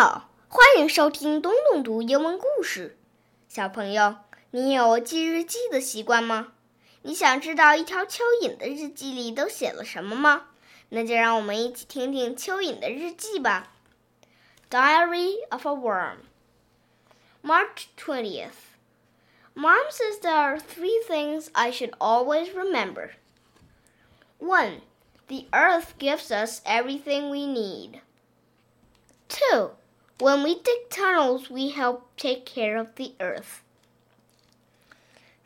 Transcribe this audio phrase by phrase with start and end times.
[0.00, 2.98] 好，欢迎收听东东读英文故事。
[3.48, 4.16] 小朋友，
[4.50, 6.52] 你有记日记的习惯吗？
[7.00, 10.48] 你想知道一条蚯蚓的日记里都写了什么吗？
[10.90, 13.72] 那就让我们一起听听蚯蚓的日记吧。
[14.68, 16.18] Diary of a Worm,
[17.42, 18.76] March 20th.
[19.54, 23.12] Mom says there are three things I should always remember.
[24.38, 24.82] 1.
[25.28, 28.02] The earth gives us everything we need.
[29.28, 29.70] 2.
[30.21, 33.63] When we dig tunnels, we help take care of the earth.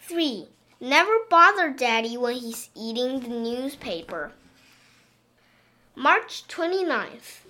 [0.00, 0.48] 3.
[0.80, 4.32] Never bother Daddy when he's eating the newspaper.
[5.94, 7.42] March 29th.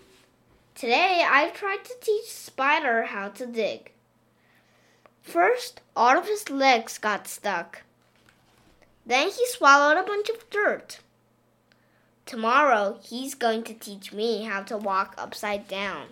[0.75, 3.93] Today I've tried to teach Spider how to dig.
[5.23, 7.85] First, all of his legs got stuck.
[9.07, 10.99] Then he swallowed a bunch of dirt.
[12.27, 16.09] Tomorrow he's going to teach me how to walk upside down.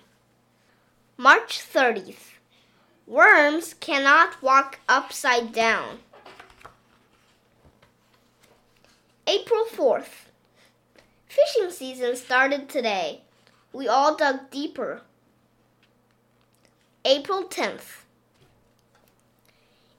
[1.19, 2.39] March 30th.
[3.07, 5.99] Worms cannot walk upside down.
[9.27, 10.27] April 4th.
[11.27, 13.21] Fishing season started today.
[13.75, 15.03] We all dug deeper.
[17.05, 18.05] April 10th.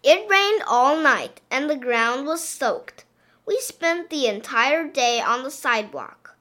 [0.01, 3.05] It rained all night and the ground was soaked.
[3.45, 6.35] We spent the entire day on the sidewalk.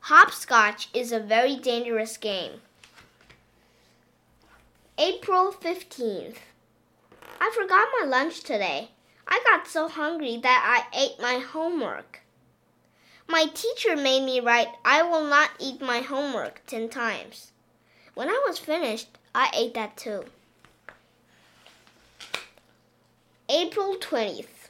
[0.00, 2.60] Hopscotch is a very dangerous game.
[4.98, 6.36] April 15th.
[7.40, 8.90] I forgot my lunch today.
[9.26, 12.20] I got so hungry that I ate my homework.
[13.26, 17.52] My teacher made me write, I will not eat my homework ten times.
[18.12, 20.26] When I was finished, I ate that too.
[23.48, 24.68] April 20th.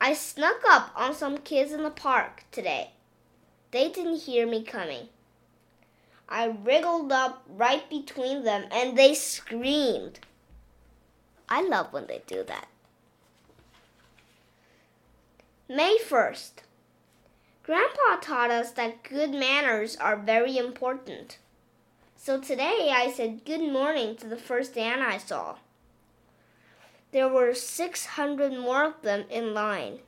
[0.00, 2.92] I snuck up on some kids in the park today.
[3.72, 5.08] They didn't hear me coming.
[6.32, 10.20] I wriggled up right between them and they screamed.
[11.46, 12.68] I love when they do that.
[15.68, 16.52] May 1st.
[17.62, 21.36] Grandpa taught us that good manners are very important.
[22.16, 25.56] So today I said good morning to the first ant I saw.
[27.10, 29.98] There were 600 more of them in line.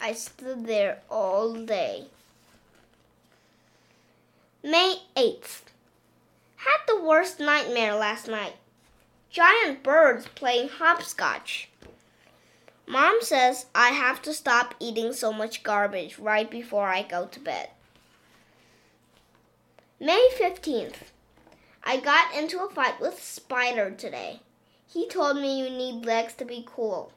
[0.00, 2.08] I stood there all day.
[4.64, 5.62] May 8th.
[6.54, 8.54] Had the worst nightmare last night.
[9.28, 11.68] Giant birds playing hopscotch.
[12.86, 17.40] Mom says I have to stop eating so much garbage right before I go to
[17.40, 17.70] bed.
[19.98, 21.10] May 15th.
[21.82, 24.42] I got into a fight with Spider today.
[24.86, 27.12] He told me you need legs to be cool.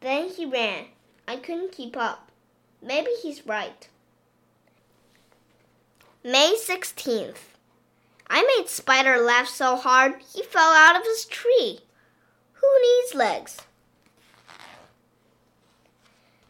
[0.00, 0.86] Then he ran.
[1.28, 2.32] I couldn't keep up.
[2.82, 3.86] Maybe he's right.
[6.26, 7.36] May 16th.
[8.28, 11.78] I made Spider laugh so hard he fell out of his tree.
[12.54, 13.58] Who needs legs?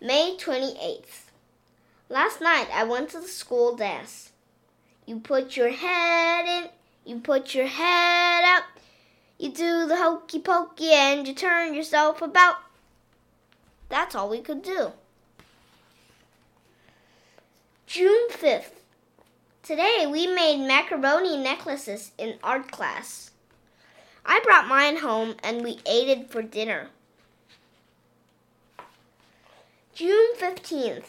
[0.00, 1.24] May 28th.
[2.08, 4.32] Last night I went to the school dance.
[5.04, 6.70] You put your head in,
[7.04, 8.62] you put your head out,
[9.38, 12.56] you do the hokey pokey and you turn yourself about.
[13.90, 14.92] That's all we could do.
[17.86, 18.85] June 5th.
[19.66, 23.32] Today we made macaroni necklaces in art class.
[24.24, 26.90] I brought mine home and we ate it for dinner.
[29.92, 31.06] June 15th.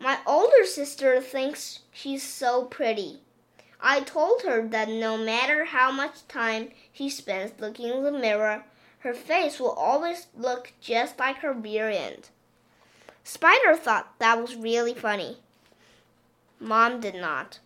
[0.00, 3.20] My older sister thinks she's so pretty.
[3.80, 8.64] I told her that no matter how much time she spends looking in the mirror,
[8.98, 12.30] her face will always look just like her rear end.
[13.22, 15.36] Spider thought that was really funny.
[16.60, 17.60] Mom did not.